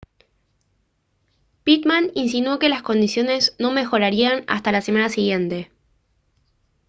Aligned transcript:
pitman 1.63 2.09
insinuó 2.15 2.57
que 2.57 2.69
las 2.69 2.81
condiciones 2.81 3.55
no 3.59 3.69
mejorarían 3.69 4.45
hasta 4.47 4.71
la 4.71 4.81
semana 4.81 5.09
siguiente 5.09 5.69